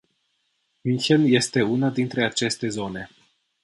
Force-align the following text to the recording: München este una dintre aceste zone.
München 0.83 1.25
este 1.35 1.61
una 1.61 1.89
dintre 1.91 2.25
aceste 2.25 2.67
zone. 2.69 3.09